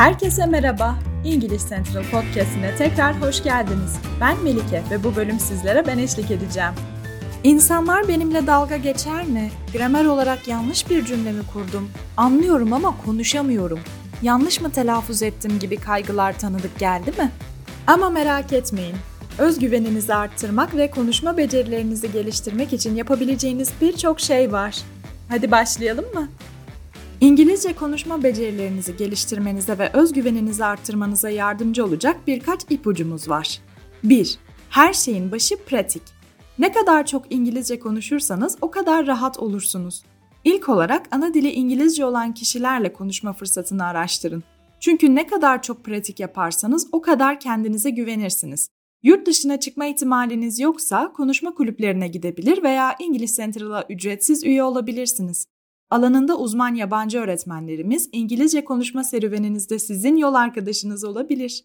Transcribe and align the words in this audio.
Herkese 0.00 0.46
merhaba. 0.46 0.94
İngiliz 1.24 1.68
Central 1.68 2.02
Podcast'ine 2.02 2.76
tekrar 2.78 3.22
hoş 3.22 3.42
geldiniz. 3.42 3.96
Ben 4.20 4.42
Melike 4.42 4.82
ve 4.90 5.04
bu 5.04 5.16
bölüm 5.16 5.40
sizlere 5.40 5.86
ben 5.86 5.98
eşlik 5.98 6.30
edeceğim. 6.30 6.72
İnsanlar 7.44 8.08
benimle 8.08 8.46
dalga 8.46 8.76
geçer 8.76 9.24
mi? 9.24 9.50
Gramer 9.72 10.04
olarak 10.04 10.48
yanlış 10.48 10.90
bir 10.90 11.04
cümle 11.04 11.32
mi 11.32 11.42
kurdum? 11.52 11.90
Anlıyorum 12.16 12.72
ama 12.72 12.96
konuşamıyorum. 13.04 13.80
Yanlış 14.22 14.60
mı 14.60 14.70
telaffuz 14.70 15.22
ettim 15.22 15.58
gibi 15.58 15.76
kaygılar 15.76 16.38
tanıdık 16.38 16.78
geldi 16.78 17.10
mi? 17.18 17.30
Ama 17.86 18.10
merak 18.10 18.52
etmeyin. 18.52 18.96
Özgüveninizi 19.38 20.14
arttırmak 20.14 20.76
ve 20.76 20.90
konuşma 20.90 21.36
becerilerinizi 21.36 22.12
geliştirmek 22.12 22.72
için 22.72 22.96
yapabileceğiniz 22.96 23.70
birçok 23.80 24.20
şey 24.20 24.52
var. 24.52 24.78
Hadi 25.28 25.50
başlayalım 25.50 26.14
mı? 26.14 26.28
İngilizce 27.20 27.72
konuşma 27.72 28.22
becerilerinizi 28.22 28.96
geliştirmenize 28.96 29.78
ve 29.78 29.90
özgüveninizi 29.92 30.64
arttırmanıza 30.64 31.30
yardımcı 31.30 31.84
olacak 31.84 32.16
birkaç 32.26 32.60
ipucumuz 32.70 33.28
var. 33.28 33.60
1. 34.04 34.38
Her 34.70 34.92
şeyin 34.92 35.32
başı 35.32 35.64
pratik. 35.64 36.02
Ne 36.58 36.72
kadar 36.72 37.06
çok 37.06 37.32
İngilizce 37.32 37.78
konuşursanız 37.78 38.58
o 38.60 38.70
kadar 38.70 39.06
rahat 39.06 39.38
olursunuz. 39.38 40.02
İlk 40.44 40.68
olarak 40.68 41.06
ana 41.10 41.34
dili 41.34 41.50
İngilizce 41.50 42.04
olan 42.04 42.34
kişilerle 42.34 42.92
konuşma 42.92 43.32
fırsatını 43.32 43.84
araştırın. 43.84 44.44
Çünkü 44.80 45.14
ne 45.14 45.26
kadar 45.26 45.62
çok 45.62 45.84
pratik 45.84 46.20
yaparsanız 46.20 46.88
o 46.92 47.00
kadar 47.00 47.40
kendinize 47.40 47.90
güvenirsiniz. 47.90 48.68
Yurt 49.02 49.26
dışına 49.26 49.60
çıkma 49.60 49.86
ihtimaliniz 49.86 50.60
yoksa 50.60 51.12
konuşma 51.12 51.54
kulüplerine 51.54 52.08
gidebilir 52.08 52.62
veya 52.62 52.96
İngiliz 52.98 53.36
Central'a 53.36 53.84
ücretsiz 53.88 54.44
üye 54.44 54.62
olabilirsiniz. 54.62 55.46
Alanında 55.90 56.38
uzman 56.38 56.74
yabancı 56.74 57.18
öğretmenlerimiz 57.18 58.08
İngilizce 58.12 58.64
konuşma 58.64 59.04
serüveninizde 59.04 59.78
sizin 59.78 60.16
yol 60.16 60.34
arkadaşınız 60.34 61.04
olabilir. 61.04 61.64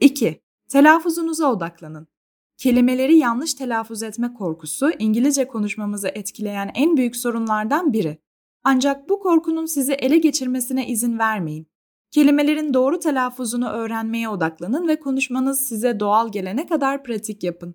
2. 0.00 0.42
Telaffuzunuza 0.68 1.52
odaklanın. 1.52 2.08
Kelimeleri 2.56 3.16
yanlış 3.16 3.54
telaffuz 3.54 4.02
etme 4.02 4.34
korkusu 4.34 4.90
İngilizce 4.98 5.48
konuşmamızı 5.48 6.08
etkileyen 6.08 6.70
en 6.74 6.96
büyük 6.96 7.16
sorunlardan 7.16 7.92
biri. 7.92 8.18
Ancak 8.64 9.08
bu 9.08 9.20
korkunun 9.20 9.66
sizi 9.66 9.92
ele 9.92 10.18
geçirmesine 10.18 10.88
izin 10.88 11.18
vermeyin. 11.18 11.66
Kelimelerin 12.10 12.74
doğru 12.74 12.98
telaffuzunu 12.98 13.68
öğrenmeye 13.68 14.28
odaklanın 14.28 14.88
ve 14.88 15.00
konuşmanız 15.00 15.60
size 15.60 16.00
doğal 16.00 16.32
gelene 16.32 16.66
kadar 16.66 17.04
pratik 17.04 17.44
yapın. 17.44 17.74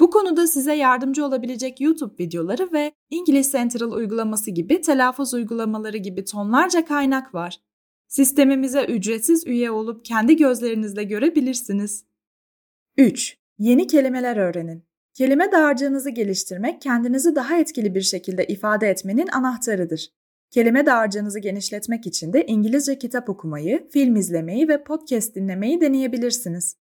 Bu 0.00 0.10
konuda 0.10 0.46
size 0.46 0.74
yardımcı 0.74 1.24
olabilecek 1.24 1.80
YouTube 1.80 2.24
videoları 2.24 2.72
ve 2.72 2.92
İngiliz 3.10 3.52
Central 3.52 3.92
uygulaması 3.92 4.50
gibi 4.50 4.80
telaffuz 4.80 5.34
uygulamaları 5.34 5.96
gibi 5.96 6.24
tonlarca 6.24 6.84
kaynak 6.84 7.34
var. 7.34 7.60
Sistemimize 8.08 8.84
ücretsiz 8.84 9.46
üye 9.46 9.70
olup 9.70 10.04
kendi 10.04 10.36
gözlerinizle 10.36 11.04
görebilirsiniz. 11.04 12.04
3. 12.96 13.38
Yeni 13.58 13.86
kelimeler 13.86 14.36
öğrenin. 14.36 14.84
Kelime 15.14 15.52
dağarcığınızı 15.52 16.10
geliştirmek 16.10 16.82
kendinizi 16.82 17.34
daha 17.34 17.58
etkili 17.58 17.94
bir 17.94 18.00
şekilde 18.00 18.46
ifade 18.46 18.88
etmenin 18.88 19.28
anahtarıdır. 19.28 20.10
Kelime 20.50 20.86
dağarcığınızı 20.86 21.38
genişletmek 21.38 22.06
için 22.06 22.32
de 22.32 22.46
İngilizce 22.46 22.98
kitap 22.98 23.28
okumayı, 23.28 23.88
film 23.90 24.16
izlemeyi 24.16 24.68
ve 24.68 24.84
podcast 24.84 25.34
dinlemeyi 25.34 25.80
deneyebilirsiniz. 25.80 26.76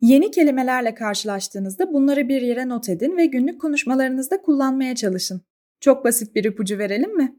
Yeni 0.00 0.30
kelimelerle 0.30 0.94
karşılaştığınızda 0.94 1.92
bunları 1.92 2.28
bir 2.28 2.42
yere 2.42 2.68
not 2.68 2.88
edin 2.88 3.16
ve 3.16 3.26
günlük 3.26 3.60
konuşmalarınızda 3.60 4.42
kullanmaya 4.42 4.94
çalışın. 4.94 5.40
Çok 5.80 6.04
basit 6.04 6.34
bir 6.34 6.44
ipucu 6.44 6.78
verelim 6.78 7.16
mi? 7.16 7.36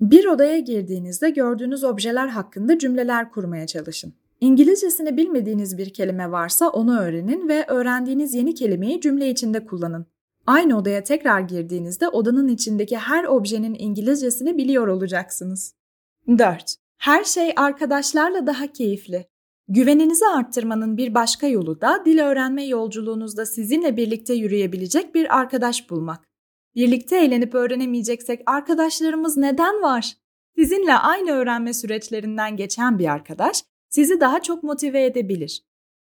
Bir 0.00 0.24
odaya 0.24 0.58
girdiğinizde 0.58 1.30
gördüğünüz 1.30 1.84
objeler 1.84 2.28
hakkında 2.28 2.78
cümleler 2.78 3.30
kurmaya 3.30 3.66
çalışın. 3.66 4.14
İngilizcesini 4.40 5.16
bilmediğiniz 5.16 5.78
bir 5.78 5.92
kelime 5.92 6.30
varsa 6.30 6.68
onu 6.68 7.00
öğrenin 7.00 7.48
ve 7.48 7.64
öğrendiğiniz 7.68 8.34
yeni 8.34 8.54
kelimeyi 8.54 9.00
cümle 9.00 9.30
içinde 9.30 9.64
kullanın. 9.64 10.06
Aynı 10.46 10.78
odaya 10.78 11.04
tekrar 11.04 11.40
girdiğinizde 11.40 12.08
odanın 12.08 12.48
içindeki 12.48 12.96
her 12.96 13.24
objenin 13.24 13.76
İngilizcesini 13.78 14.56
biliyor 14.56 14.88
olacaksınız. 14.88 15.74
4. 16.28 16.76
Her 16.98 17.24
şey 17.24 17.52
arkadaşlarla 17.56 18.46
daha 18.46 18.66
keyifli. 18.66 19.26
Güveninizi 19.70 20.26
arttırmanın 20.26 20.96
bir 20.96 21.14
başka 21.14 21.46
yolu 21.46 21.80
da 21.80 22.02
dil 22.04 22.18
öğrenme 22.18 22.64
yolculuğunuzda 22.64 23.46
sizinle 23.46 23.96
birlikte 23.96 24.34
yürüyebilecek 24.34 25.14
bir 25.14 25.38
arkadaş 25.38 25.90
bulmak. 25.90 26.28
Birlikte 26.74 27.16
eğlenip 27.16 27.54
öğrenemeyeceksek 27.54 28.42
arkadaşlarımız 28.46 29.36
neden 29.36 29.82
var? 29.82 30.16
Sizinle 30.56 30.94
aynı 30.94 31.30
öğrenme 31.30 31.74
süreçlerinden 31.74 32.56
geçen 32.56 32.98
bir 32.98 33.12
arkadaş 33.12 33.64
sizi 33.90 34.20
daha 34.20 34.42
çok 34.42 34.62
motive 34.62 35.04
edebilir. 35.04 35.62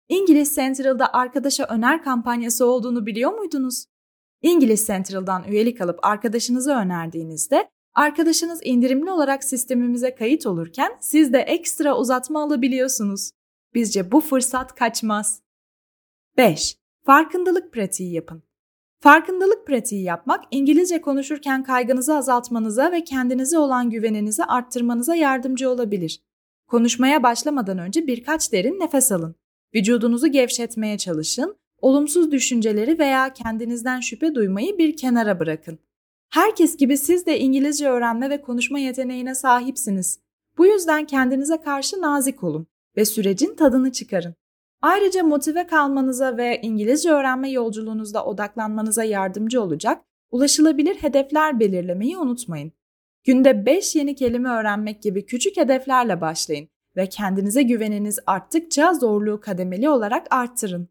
İngiliz 0.09 0.55
Central'da 0.55 1.13
arkadaşa 1.13 1.65
öner 1.65 2.03
kampanyası 2.03 2.67
olduğunu 2.67 3.07
biliyor 3.07 3.33
muydunuz? 3.33 3.85
İngiliz 4.43 4.87
Central'dan 4.87 5.45
üyelik 5.49 5.81
alıp 5.81 5.99
arkadaşınızı 6.03 6.73
önerdiğinizde 6.73 7.69
arkadaşınız 7.95 8.61
indirimli 8.65 9.11
olarak 9.11 9.45
sistemimize 9.45 10.15
kayıt 10.15 10.47
olurken 10.47 10.93
siz 11.01 11.33
de 11.33 11.39
ekstra 11.39 11.97
uzatma 11.97 12.43
alabiliyorsunuz. 12.43 13.31
Bizce 13.75 14.13
bu 14.13 14.21
fırsat 14.21 14.75
kaçmaz. 14.75 15.43
5. 16.37 16.77
Farkındalık 17.07 17.73
pratiği 17.73 18.13
yapın. 18.13 18.43
Farkındalık 19.01 19.67
pratiği 19.67 20.03
yapmak 20.03 20.45
İngilizce 20.51 21.01
konuşurken 21.01 21.65
kaygınızı 21.65 22.15
azaltmanıza 22.15 22.93
ve 22.93 23.05
kendinize 23.05 23.59
olan 23.59 23.91
güveninizi 23.91 24.45
arttırmanıza 24.45 25.15
yardımcı 25.15 25.71
olabilir. 25.71 26.23
Konuşmaya 26.67 27.23
başlamadan 27.23 27.79
önce 27.79 28.07
birkaç 28.07 28.53
derin 28.53 28.81
nefes 28.81 29.13
alın. 29.13 29.35
Vücudunuzu 29.75 30.27
gevşetmeye 30.27 30.99
çalışın, 30.99 31.57
olumsuz 31.81 32.33
düşünceleri 32.33 32.99
veya 32.99 33.33
kendinizden 33.33 34.01
şüphe 34.01 34.35
duymayı 34.35 34.79
bir 34.79 34.97
kenara 34.97 35.41
bırakın. 35.41 35.79
Herkes 36.31 36.77
gibi 36.77 36.99
siz 36.99 37.27
de 37.27 37.39
İngilizce 37.39 37.89
öğrenme 37.89 38.31
ve 38.31 38.43
konuşma 38.43 38.79
yeteneğine 38.79 39.35
sahipsiniz. 39.35 40.21
Bu 40.59 40.67
yüzden 40.67 41.07
kendinize 41.07 41.61
karşı 41.61 42.01
nazik 42.01 42.45
olun 42.45 42.67
ve 42.97 43.05
sürecin 43.05 43.57
tadını 43.57 43.93
çıkarın. 43.93 44.35
Ayrıca 44.83 45.23
motive 45.23 45.67
kalmanıza 45.67 46.37
ve 46.37 46.61
İngilizce 46.63 47.11
öğrenme 47.11 47.51
yolculuğunuzda 47.51 48.25
odaklanmanıza 48.25 49.05
yardımcı 49.05 49.63
olacak 49.63 50.05
ulaşılabilir 50.31 50.95
hedefler 50.95 51.61
belirlemeyi 51.61 52.19
unutmayın. 52.19 52.73
Günde 53.25 53.67
5 53.67 53.97
yeni 53.97 54.15
kelime 54.15 54.49
öğrenmek 54.49 55.03
gibi 55.03 55.27
küçük 55.27 55.57
hedeflerle 55.57 56.21
başlayın 56.21 56.69
ve 56.97 57.09
kendinize 57.09 57.63
güveniniz 57.63 58.19
arttıkça 58.27 58.95
zorluğu 58.95 59.41
kademeli 59.41 59.89
olarak 59.89 60.27
arttırın. 60.31 60.89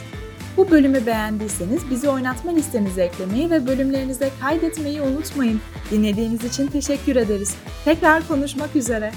Bu 0.58 0.72
bölümü 0.72 1.06
beğendiyseniz 1.06 1.90
bizi 1.90 2.10
oynatma 2.10 2.52
listenize 2.52 3.04
eklemeyi 3.04 3.50
ve 3.50 3.68
bölümlerinize 3.68 4.30
kaydetmeyi 4.42 5.02
unutmayın. 5.02 5.62
Dinlediğiniz 5.92 6.44
için 6.44 6.68
teşekkür 6.68 7.16
ederiz. 7.16 7.56
Tekrar 7.86 8.28
konuşmak 8.28 8.76
üzere. 8.76 9.12